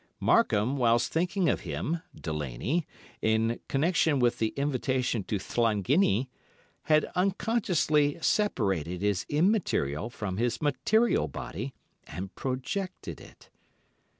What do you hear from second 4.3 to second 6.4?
the invitation to Llanginney,